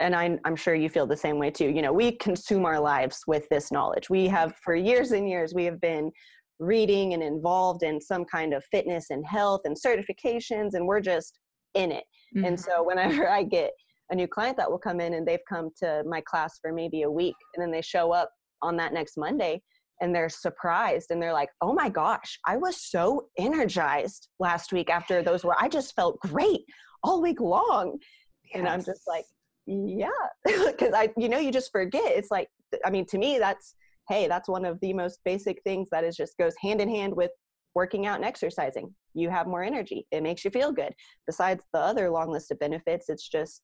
[0.00, 1.68] and I'm, I'm sure you feel the same way too.
[1.68, 4.10] You know we consume our lives with this knowledge.
[4.10, 6.10] We have for years and years we have been
[6.58, 11.38] reading and involved in some kind of fitness and health and certifications and we're just
[11.74, 12.04] in it.
[12.34, 12.46] Mm-hmm.
[12.46, 13.72] and so whenever i get
[14.10, 17.02] a new client that will come in and they've come to my class for maybe
[17.02, 18.30] a week and then they show up
[18.62, 19.60] on that next Monday
[20.00, 24.90] and they're surprised and they're like, oh my gosh, I was so energized last week
[24.90, 26.62] after those were, I just felt great
[27.04, 27.98] all week long.
[28.44, 28.52] Yes.
[28.54, 29.24] And I'm just like,
[29.66, 30.08] yeah,
[30.44, 32.12] because I, you know, you just forget.
[32.16, 32.48] It's like,
[32.84, 33.76] I mean, to me, that's,
[34.08, 37.14] hey, that's one of the most basic things that is just goes hand in hand
[37.14, 37.30] with
[37.76, 38.92] working out and exercising.
[39.14, 40.06] You have more energy.
[40.10, 40.92] It makes you feel good.
[41.26, 43.62] Besides the other long list of benefits, it's just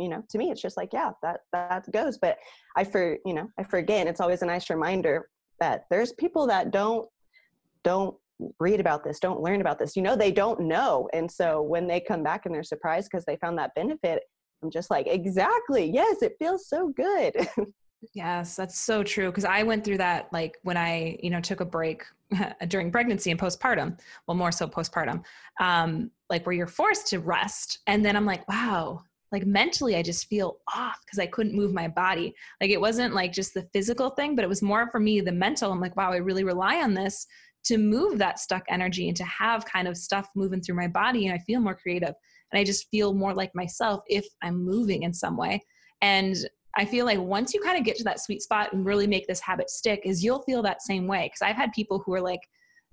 [0.00, 2.18] you know to me it's just like yeah that that goes.
[2.18, 2.38] But
[2.76, 5.28] i for you know i forget and it's always a nice reminder
[5.60, 7.08] that there's people that don't
[7.84, 8.16] don't
[8.58, 9.96] read about this don't learn about this.
[9.96, 11.08] You know they don't know.
[11.12, 14.22] And so when they come back and they're surprised because they found that benefit
[14.62, 15.90] i'm just like exactly.
[15.90, 17.34] Yes it feels so good.
[18.14, 19.26] Yes that's so true.
[19.26, 22.02] Because i went through that like when i you know took a break
[22.68, 25.22] during pregnancy and postpartum well more so postpartum
[25.60, 27.80] um like where you're forced to rest.
[27.86, 31.72] And then i'm like wow like mentally i just feel off because i couldn't move
[31.72, 32.34] my body.
[32.60, 35.32] Like it wasn't like just the physical thing but it was more for me the
[35.32, 35.72] mental.
[35.72, 37.26] I'm like wow i really rely on this
[37.62, 41.26] to move that stuck energy and to have kind of stuff moving through my body
[41.26, 42.14] and i feel more creative
[42.52, 45.60] and i just feel more like myself if i'm moving in some way.
[46.02, 46.36] And
[46.76, 49.26] i feel like once you kind of get to that sweet spot and really make
[49.26, 52.20] this habit stick is you'll feel that same way because i've had people who are
[52.20, 52.40] like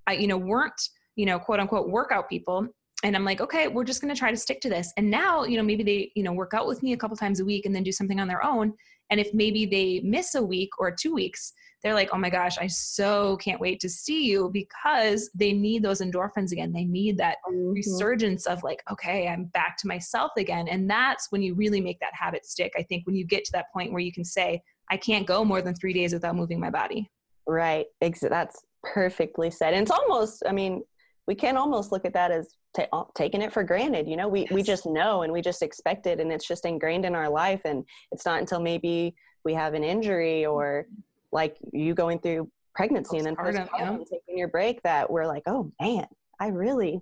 [0.06, 0.80] i you know weren't
[1.16, 2.66] you know quote unquote workout people
[3.04, 4.92] and I'm like, okay, we're just going to try to stick to this.
[4.96, 7.38] And now, you know, maybe they, you know, work out with me a couple times
[7.38, 8.74] a week and then do something on their own.
[9.10, 12.58] And if maybe they miss a week or two weeks, they're like, oh my gosh,
[12.58, 16.72] I so can't wait to see you because they need those endorphins again.
[16.72, 17.70] They need that mm-hmm.
[17.70, 20.66] resurgence of like, okay, I'm back to myself again.
[20.66, 22.72] And that's when you really make that habit stick.
[22.76, 25.44] I think when you get to that point where you can say, I can't go
[25.44, 27.10] more than three days without moving my body.
[27.46, 27.86] Right.
[28.00, 28.30] Exactly.
[28.30, 29.72] That's perfectly said.
[29.72, 30.82] And it's almost, I mean,
[31.28, 34.42] we can almost look at that as uh, taking it for granted you know we,
[34.42, 34.50] yes.
[34.50, 37.60] we just know and we just expect it and it's just ingrained in our life
[37.64, 39.14] and it's not until maybe
[39.44, 40.86] we have an injury or
[41.32, 43.96] like you going through pregnancy and then postpartum, yeah.
[44.10, 46.06] taking your break that we're like oh man
[46.40, 47.00] i really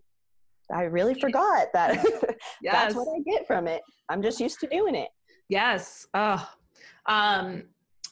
[0.72, 2.34] i really forgot that yes.
[2.72, 5.08] that's what i get from it i'm just used to doing it
[5.48, 6.48] yes oh
[7.06, 7.62] um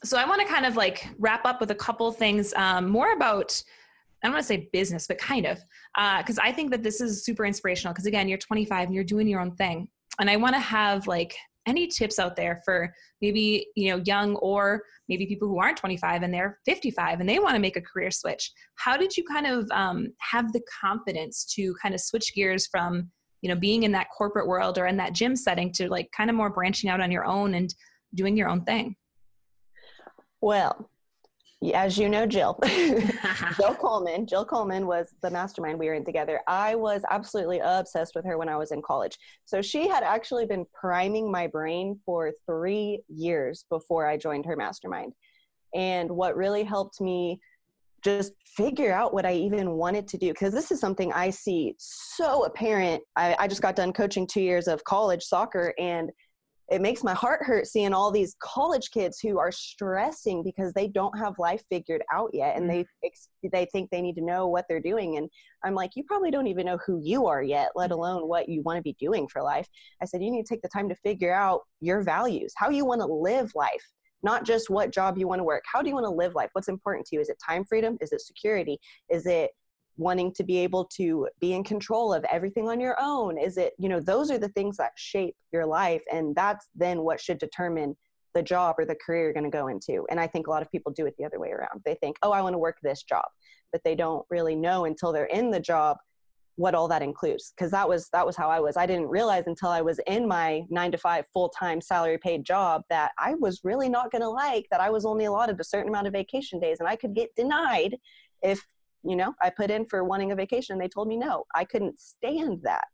[0.02, 3.12] so i want to kind of like wrap up with a couple things um, more
[3.12, 3.62] about
[4.24, 5.58] I don't want to say business, but kind of,
[6.18, 7.92] because uh, I think that this is super inspirational.
[7.92, 9.86] Because again, you're 25 and you're doing your own thing,
[10.18, 14.36] and I want to have like any tips out there for maybe you know young
[14.36, 17.82] or maybe people who aren't 25 and they're 55 and they want to make a
[17.82, 18.50] career switch.
[18.76, 23.10] How did you kind of um, have the confidence to kind of switch gears from
[23.42, 26.30] you know being in that corporate world or in that gym setting to like kind
[26.30, 27.74] of more branching out on your own and
[28.14, 28.96] doing your own thing?
[30.40, 30.90] Well,
[31.72, 32.58] as you know, Jill,
[33.56, 34.26] Jill Coleman.
[34.26, 36.40] Jill Coleman was the mastermind we were in together.
[36.46, 39.16] I was absolutely obsessed with her when I was in college.
[39.44, 44.56] So she had actually been priming my brain for three years before I joined her
[44.56, 45.12] mastermind.
[45.74, 47.40] And what really helped me
[48.02, 51.74] just figure out what I even wanted to do, because this is something I see
[51.78, 53.02] so apparent.
[53.16, 56.10] I, I just got done coaching two years of college soccer, and
[56.70, 60.88] it makes my heart hurt seeing all these college kids who are stressing because they
[60.88, 63.48] don't have life figured out yet and they mm-hmm.
[63.52, 65.16] they think they need to know what they're doing.
[65.16, 65.28] And
[65.62, 67.98] i'm like you probably don't even know who you are yet let mm-hmm.
[67.98, 69.68] alone what you want to be doing for life.
[70.02, 72.84] I said you need to take the time to figure out your values how you
[72.84, 73.84] want to live life
[74.22, 75.62] not just what job you want to work.
[75.70, 76.48] How do you want to live life?
[76.54, 77.20] What's important to you?
[77.20, 77.98] Is it time freedom?
[78.00, 78.78] Is it security?
[79.10, 79.50] Is it
[79.96, 83.38] wanting to be able to be in control of everything on your own?
[83.38, 87.00] Is it you know those are the things that shape your life and that's then
[87.00, 87.96] what should determine
[88.34, 90.04] the job or the career you're going to go into.
[90.10, 91.82] And i think a lot of people do it the other way around.
[91.84, 93.24] They think oh i want to work this job
[93.74, 95.96] but they don't really know until they're in the job
[96.54, 98.76] what all that includes because that was that was how i was.
[98.76, 102.82] I didn't realize until i was in my 9 to 5 full-time salary paid job
[102.90, 105.88] that i was really not going to like that i was only allotted a certain
[105.88, 107.96] amount of vacation days and i could get denied
[108.42, 108.64] if
[109.04, 110.78] you know i put in for wanting a vacation.
[110.78, 112.84] They told me no i couldn't stand that.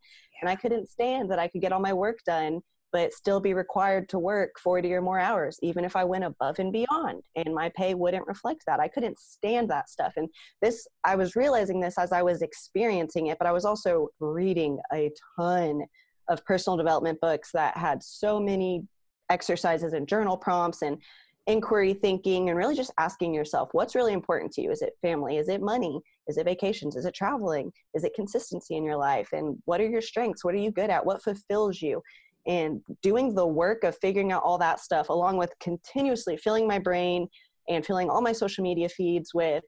[0.40, 2.60] And i couldn't stand that i could get all my work done
[2.92, 6.58] but still be required to work 40 or more hours even if i went above
[6.58, 8.80] and beyond and my pay wouldn't reflect that.
[8.80, 10.14] I couldn't stand that stuff.
[10.16, 10.28] And
[10.60, 14.78] this i was realizing this as i was experiencing it but i was also reading
[14.92, 15.82] a ton
[16.28, 18.82] of personal development books that had so many
[19.30, 20.98] exercises and journal prompts and
[21.46, 24.70] inquiry thinking and really just asking yourself what's really important to you?
[24.70, 25.36] Is it family?
[25.38, 26.00] Is it money?
[26.28, 26.96] Is it vacations?
[26.96, 27.72] Is it traveling?
[27.94, 29.28] Is it consistency in your life?
[29.32, 30.44] And what are your strengths?
[30.44, 31.04] What are you good at?
[31.04, 32.02] What fulfills you?
[32.46, 36.78] And doing the work of figuring out all that stuff along with continuously filling my
[36.78, 37.28] brain
[37.68, 39.64] and filling all my social media feeds with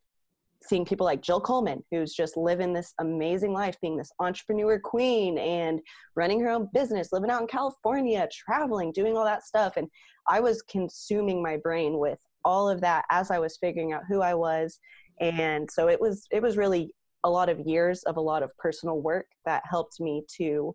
[0.62, 5.38] seeing people like Jill Coleman, who's just living this amazing life, being this entrepreneur queen
[5.38, 5.80] and
[6.16, 9.76] running her own business, living out in California, traveling, doing all that stuff.
[9.76, 9.88] And
[10.28, 14.20] I was consuming my brain with all of that as I was figuring out who
[14.20, 14.78] I was.
[15.20, 16.94] And so it was it was really
[17.24, 20.74] a lot of years of a lot of personal work that helped me to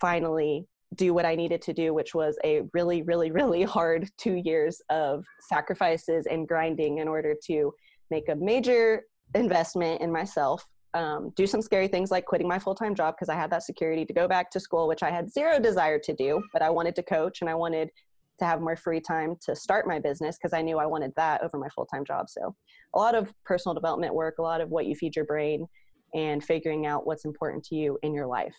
[0.00, 4.34] finally do what I needed to do, which was a really, really, really hard two
[4.34, 7.72] years of sacrifices and grinding in order to
[8.10, 9.02] make a major
[9.34, 13.28] investment in myself, um, do some scary things like quitting my full time job because
[13.28, 16.14] I had that security to go back to school, which I had zero desire to
[16.14, 17.90] do, but I wanted to coach and I wanted
[18.38, 21.42] to have more free time to start my business because I knew I wanted that
[21.42, 22.28] over my full time job.
[22.28, 22.54] So,
[22.94, 25.66] a lot of personal development work, a lot of what you feed your brain,
[26.14, 28.56] and figuring out what's important to you in your life.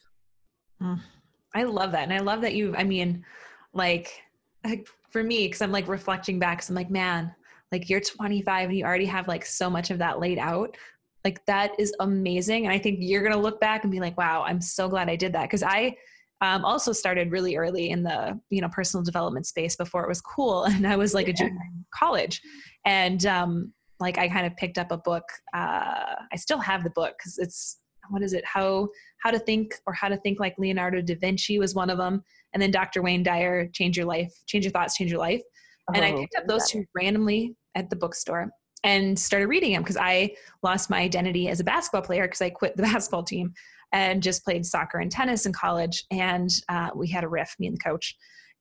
[0.81, 0.99] Mm,
[1.55, 2.03] I love that.
[2.03, 3.25] And I love that you, I mean,
[3.73, 4.21] like,
[5.09, 7.33] for me, because I'm like reflecting back, because I'm like, man,
[7.71, 10.75] like you're 25 and you already have like so much of that laid out
[11.25, 12.65] like that is amazing.
[12.65, 15.09] And i think you're going to look back and be like wow i'm so glad
[15.09, 15.43] i did that.
[15.43, 15.95] Because i
[16.41, 20.21] um, also started really early in the you know personal development space before it was
[20.21, 21.33] cool and i was like yeah.
[21.33, 22.41] a junior in college.
[22.85, 26.91] And um, like i kind of picked up a book uh, i still have the
[26.91, 27.79] book because it's
[28.09, 28.43] what is it?
[28.45, 28.89] How
[29.21, 32.23] how to think or how to think like leonardo da vinci was one of them.
[32.53, 35.41] And then dr wayne dyer change your life change your thoughts change your life.
[35.95, 38.49] And I oh, picked up those two randomly at the bookstore
[38.83, 40.31] and started reading them because I
[40.63, 43.53] lost my identity as a basketball player because I quit the basketball team
[43.91, 46.03] and just played soccer and tennis in college.
[46.11, 48.15] And uh, we had a riff, me and the coach.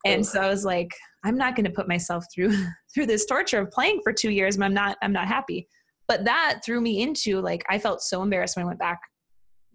[0.06, 0.90] And so I was like,
[1.24, 2.54] I'm not going to put myself through
[2.94, 4.58] through this torture of playing for two years.
[4.58, 5.68] I'm not I'm not happy.
[6.06, 9.00] But that threw me into like I felt so embarrassed when I went back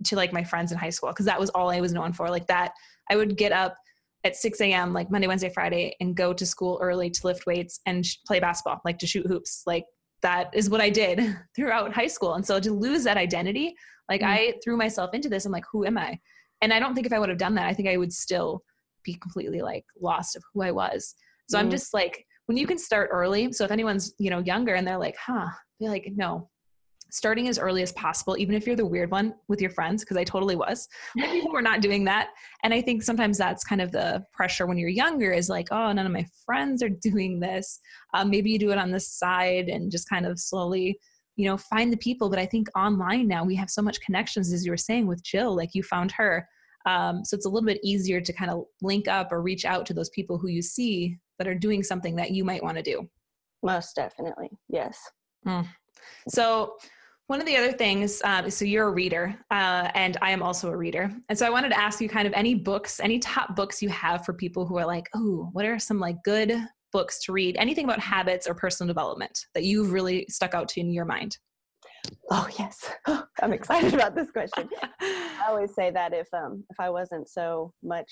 [0.06, 2.30] to like my friends in high school because that was all I was known for.
[2.30, 2.72] Like that
[3.10, 3.76] I would get up
[4.23, 4.93] at 6 a.m.
[4.93, 8.39] like Monday, Wednesday, Friday, and go to school early to lift weights and sh- play
[8.39, 9.63] basketball, like to shoot hoops.
[9.65, 9.86] Like
[10.21, 11.21] that is what I did
[11.55, 12.36] throughout high school.
[12.36, 13.75] And so to lose that identity,
[14.09, 14.27] like mm.
[14.27, 15.45] I threw myself into this.
[15.45, 16.19] I'm like, who am I?
[16.62, 18.63] And I don't think if I would have done that, I think I would still
[19.03, 21.15] be completely like lost of who I was.
[21.49, 21.62] So mm.
[21.62, 23.51] I'm just like, when you can start early.
[23.51, 25.47] So if anyone's, you know, younger and they're like, huh,
[25.79, 26.49] be like, no,
[27.13, 30.17] starting as early as possible, even if you're the weird one with your friends, because
[30.17, 30.89] I totally was.
[31.15, 32.30] Like, people were not doing that.
[32.64, 35.91] And I think sometimes that's kind of the pressure when you're younger is like, oh,
[35.91, 37.80] none of my friends are doing this.
[38.16, 40.99] Um, maybe you do it on the side and just kind of slowly,
[41.36, 42.32] you know, find the people.
[42.32, 45.22] But I think online now we have so much connections, as you were saying with
[45.22, 46.47] Jill, like you found her.
[46.88, 49.86] Um, so it's a little bit easier to kind of link up or reach out
[49.86, 52.84] to those people who you see that are doing something that you might want to
[52.84, 53.07] do.
[53.61, 54.49] Most definitely.
[54.68, 54.99] Yes.
[55.45, 55.68] Mm.
[56.28, 56.74] So,
[57.34, 60.69] one of the other things, um, so you're a reader, uh, and I am also
[60.69, 61.11] a reader.
[61.29, 63.89] And so I wanted to ask you kind of any books, any top books you
[63.89, 66.55] have for people who are like, oh, what are some like good
[66.91, 70.79] books to read, anything about habits or personal development that you've really stuck out to
[70.79, 71.39] in your mind?
[72.29, 72.93] Oh yes,
[73.41, 74.69] I'm excited about this question.
[75.01, 78.11] I always say that if um if I wasn't so much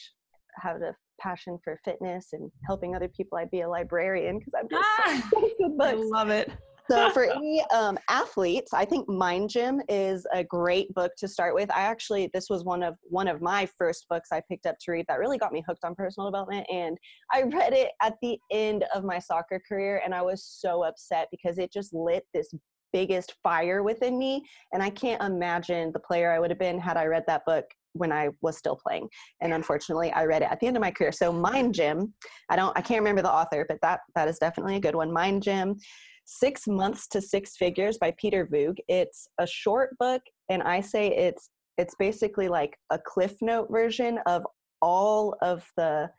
[0.55, 4.69] have a passion for fitness and helping other people, I'd be a librarian because I've
[4.69, 5.91] just ah, so good books.
[5.91, 6.49] I love it.
[6.91, 11.55] So for any um, athletes, I think Mind Gym is a great book to start
[11.55, 11.71] with.
[11.71, 14.91] I actually this was one of one of my first books I picked up to
[14.91, 16.97] read that really got me hooked on personal development, and
[17.31, 21.27] I read it at the end of my soccer career, and I was so upset
[21.31, 22.53] because it just lit this
[22.93, 24.43] biggest fire within me.
[24.73, 27.65] And I can't imagine the player I would have been had I read that book
[27.93, 29.07] when I was still playing.
[29.41, 31.11] And unfortunately, I read it at the end of my career.
[31.11, 32.13] So Mind Gym,
[32.49, 35.11] I don't, I can't remember the author, but that that is definitely a good one.
[35.11, 35.77] Mind Gym,
[36.25, 38.77] Six Months to Six Figures by Peter Voogd.
[38.87, 44.19] It's a short book, and I say it's it's basically like a cliff note version
[44.25, 44.45] of
[44.81, 46.09] all of the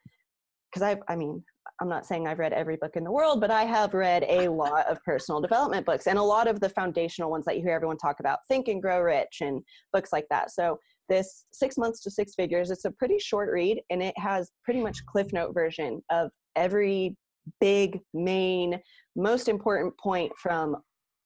[0.70, 1.42] because I've I mean
[1.80, 4.48] I'm not saying I've read every book in the world, but I have read a
[4.48, 7.72] lot of personal development books and a lot of the foundational ones that you hear
[7.72, 10.50] everyone talk about, Think and Grow Rich and books like that.
[10.50, 10.78] So
[11.08, 14.80] this six months to six figures, it's a pretty short read and it has pretty
[14.80, 17.16] much cliff note version of every
[17.60, 18.80] big main
[19.16, 20.76] most important point from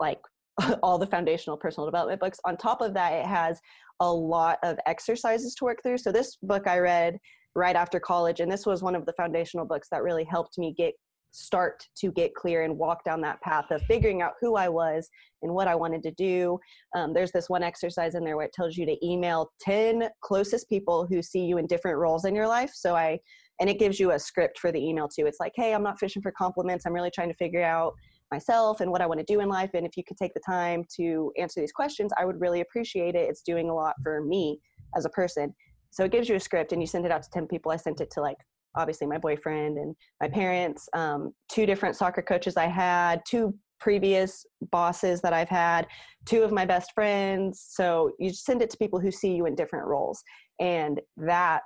[0.00, 0.20] like
[0.82, 2.38] all the foundational personal development books.
[2.44, 3.60] On top of that, it has
[4.00, 5.98] a lot of exercises to work through.
[5.98, 7.18] So this book I read
[7.54, 10.74] right after college and this was one of the foundational books that really helped me
[10.76, 10.94] get
[11.32, 15.08] start to get clear and walk down that path of figuring out who I was
[15.42, 16.58] and what I wanted to do.
[16.94, 20.68] Um, there's this one exercise in there where it tells you to email 10 closest
[20.68, 22.72] people who see you in different roles in your life.
[22.74, 23.18] So I,
[23.60, 25.26] and it gives you a script for the email too.
[25.26, 26.84] It's like, hey, I'm not fishing for compliments.
[26.86, 27.92] I'm really trying to figure out
[28.30, 29.70] myself and what I want to do in life.
[29.74, 33.14] And if you could take the time to answer these questions, I would really appreciate
[33.14, 33.28] it.
[33.28, 34.60] It's doing a lot for me
[34.96, 35.54] as a person.
[35.90, 37.72] So it gives you a script and you send it out to 10 people.
[37.72, 38.36] I sent it to like
[38.76, 44.44] obviously my boyfriend and my parents, um, two different soccer coaches I had, two previous
[44.70, 45.86] bosses that I've had,
[46.24, 47.64] two of my best friends.
[47.68, 50.22] So you send it to people who see you in different roles.
[50.60, 51.62] And that,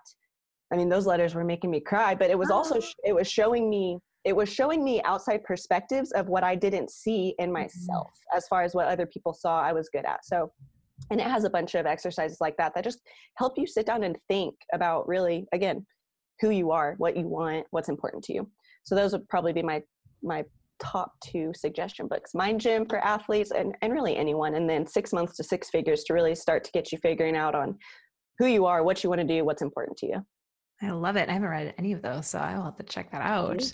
[0.73, 2.91] I mean, those letters were making me cry, but it was also, oh.
[3.05, 7.35] it was showing me, it was showing me outside perspectives of what I didn't see
[7.39, 7.63] in mm-hmm.
[7.63, 8.37] myself mm-hmm.
[8.37, 10.25] as far as what other people saw I was good at.
[10.25, 10.53] So
[11.11, 13.01] and it has a bunch of exercises like that that just
[13.37, 15.87] help you sit down and think about really again
[16.41, 18.49] who you are what you want what's important to you
[18.83, 19.81] so those would probably be my
[20.23, 20.45] my
[20.83, 25.13] top two suggestion books mind gym for athletes and, and really anyone and then six
[25.13, 27.77] months to six figures to really start to get you figuring out on
[28.39, 30.25] who you are what you want to do what's important to you
[30.83, 33.23] i love it i haven't read any of those so i'll have to check that
[33.23, 33.69] out mm-hmm.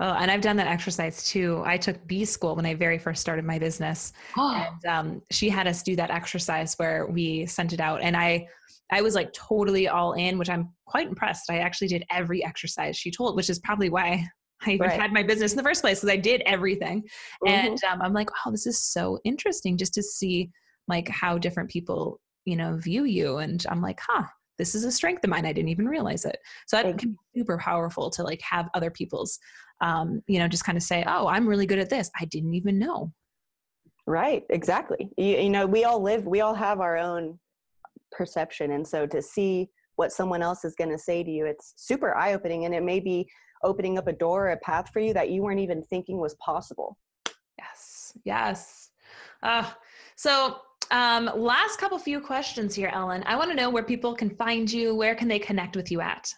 [0.00, 1.60] Oh, and I've done that exercise too.
[1.66, 4.54] I took B school when I very first started my business, oh.
[4.54, 8.46] and um, she had us do that exercise where we sent it out, and I,
[8.92, 11.50] I was like totally all in, which I'm quite impressed.
[11.50, 14.24] I actually did every exercise she told, which is probably why
[14.66, 15.00] I even right.
[15.00, 17.02] had my business in the first place because I did everything.
[17.44, 17.48] Mm-hmm.
[17.48, 20.50] And um, I'm like, oh, this is so interesting just to see
[20.86, 23.38] like how different people, you know, view you.
[23.38, 24.24] And I'm like, huh,
[24.58, 25.46] this is a strength of mine.
[25.46, 26.38] I didn't even realize it.
[26.66, 29.38] So that can be super powerful to like have other people's
[29.80, 32.10] um, you know, just kind of say, oh, I'm really good at this.
[32.20, 33.12] I didn't even know.
[34.06, 35.10] Right, exactly.
[35.16, 37.38] You, you know, we all live, we all have our own
[38.10, 38.72] perception.
[38.72, 42.16] And so to see what someone else is going to say to you, it's super
[42.16, 42.64] eye opening.
[42.64, 43.28] And it may be
[43.62, 46.96] opening up a door, a path for you that you weren't even thinking was possible.
[47.58, 48.90] Yes, yes.
[49.42, 49.68] Uh,
[50.16, 50.58] so
[50.90, 53.22] um, last couple few questions here, Ellen.
[53.26, 54.94] I want to know where people can find you.
[54.94, 56.32] Where can they connect with you at?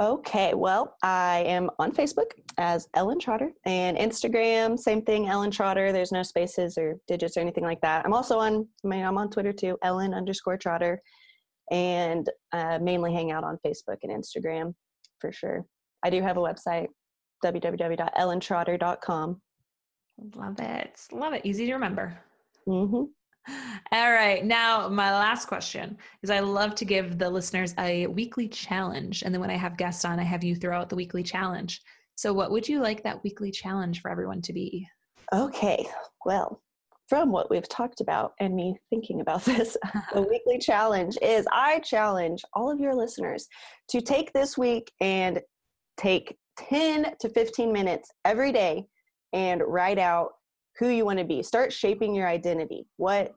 [0.00, 5.90] Okay, well, I am on Facebook as Ellen Trotter and Instagram, same thing, Ellen Trotter.
[5.90, 8.06] There's no spaces or digits or anything like that.
[8.06, 11.02] I'm also on, I mean, I'm on Twitter too, Ellen underscore Trotter,
[11.72, 14.72] and uh, mainly hang out on Facebook and Instagram
[15.20, 15.66] for sure.
[16.04, 16.86] I do have a website,
[17.44, 19.40] www.ellentrotter.com.
[20.36, 21.00] Love it.
[21.10, 21.40] Love it.
[21.44, 22.16] Easy to remember.
[22.68, 23.04] Mm-hmm.
[23.92, 24.44] All right.
[24.44, 29.22] Now, my last question is I love to give the listeners a weekly challenge.
[29.22, 31.80] And then when I have guests on, I have you throw out the weekly challenge.
[32.16, 34.86] So, what would you like that weekly challenge for everyone to be?
[35.32, 35.86] Okay.
[36.24, 36.62] Well,
[37.08, 39.76] from what we've talked about and me thinking about this,
[40.12, 43.48] the weekly challenge is I challenge all of your listeners
[43.90, 45.40] to take this week and
[45.96, 48.86] take 10 to 15 minutes every day
[49.32, 50.30] and write out
[50.78, 51.42] who you want to be.
[51.42, 52.86] Start shaping your identity.
[52.96, 53.34] What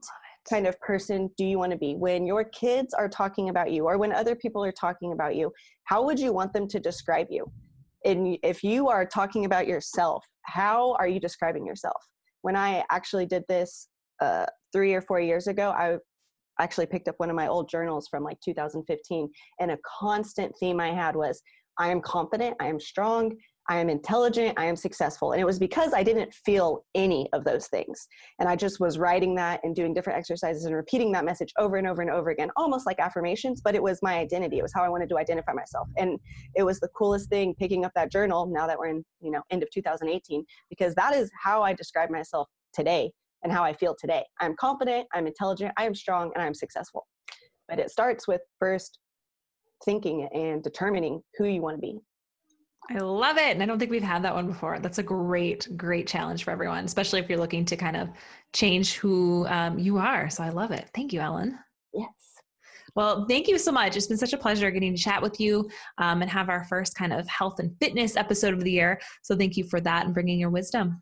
[0.49, 1.95] kind of person do you want to be?
[1.95, 5.51] When your kids are talking about you or when other people are talking about you,
[5.85, 7.51] how would you want them to describe you?
[8.05, 12.01] And if you are talking about yourself, how are you describing yourself?
[12.41, 13.89] When I actually did this
[14.21, 15.97] uh, three or four years ago, I
[16.59, 19.29] actually picked up one of my old journals from like 2015,
[19.59, 21.41] and a constant theme I had was
[21.77, 23.35] I am confident, I am strong,
[23.71, 25.31] I am intelligent, I am successful.
[25.31, 28.05] And it was because I didn't feel any of those things.
[28.37, 31.77] And I just was writing that and doing different exercises and repeating that message over
[31.77, 34.57] and over and over again, almost like affirmations, but it was my identity.
[34.57, 35.87] It was how I wanted to identify myself.
[35.95, 36.19] And
[36.53, 39.41] it was the coolest thing picking up that journal now that we're in, you know,
[39.51, 43.09] end of 2018, because that is how I describe myself today
[43.41, 44.25] and how I feel today.
[44.41, 47.07] I'm confident, I'm intelligent, I am strong, and I'm successful.
[47.69, 48.99] But it starts with first
[49.85, 52.01] thinking and determining who you want to be.
[52.89, 53.51] I love it.
[53.51, 54.79] And I don't think we've had that one before.
[54.79, 58.09] That's a great, great challenge for everyone, especially if you're looking to kind of
[58.53, 60.29] change who um, you are.
[60.29, 60.89] So I love it.
[60.93, 61.57] Thank you, Ellen.
[61.93, 62.09] Yes.
[62.95, 63.95] Well, thank you so much.
[63.95, 65.69] It's been such a pleasure getting to chat with you
[65.99, 68.99] um, and have our first kind of health and fitness episode of the year.
[69.21, 71.01] So thank you for that and bringing your wisdom.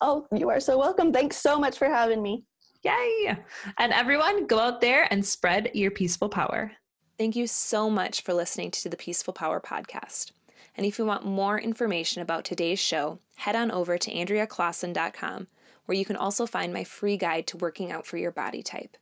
[0.00, 1.12] Oh, you are so welcome.
[1.12, 2.44] Thanks so much for having me.
[2.82, 3.36] Yay.
[3.78, 6.72] And everyone, go out there and spread your peaceful power.
[7.18, 10.32] Thank you so much for listening to the Peaceful Power podcast.
[10.76, 15.48] And if you want more information about today's show, head on over to AndreaClaassen.com,
[15.86, 18.96] where you can also find my free guide to working out for your body type.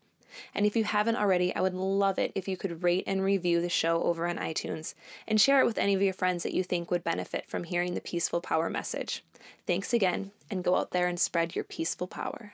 [0.54, 3.60] And if you haven't already, I would love it if you could rate and review
[3.60, 4.94] the show over on iTunes
[5.26, 7.94] and share it with any of your friends that you think would benefit from hearing
[7.94, 9.24] the peaceful power message.
[9.66, 12.52] Thanks again, and go out there and spread your peaceful power.